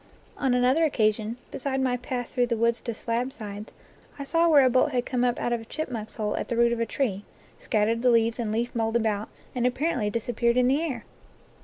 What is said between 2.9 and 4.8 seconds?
Slabsides, I saw where a